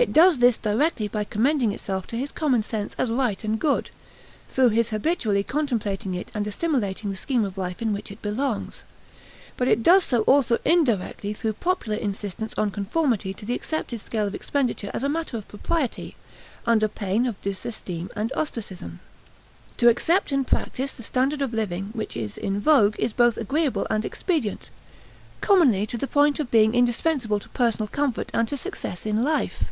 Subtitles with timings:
[0.00, 3.90] It does this directly by commending itself to his common sense as right and good,
[4.48, 8.84] through his habitually contemplating it and assimilating the scheme of life in which it belongs;
[9.56, 14.28] but it does so also indirectly through popular insistence on conformity to the accepted scale
[14.28, 16.14] of expenditure as a matter of propriety,
[16.64, 19.00] under pain of disesteem and ostracism.
[19.78, 23.84] To accept and practice the standard of living which is in vogue is both agreeable
[23.90, 24.70] and expedient,
[25.40, 29.64] commonly to the point of being indispensable to personal comfort and to success in life.